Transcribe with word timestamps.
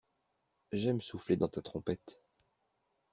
j'aime 0.71 0.99
souffler 0.99 1.37
dans 1.37 1.47
ta 1.47 1.61
trompette. 1.61 2.23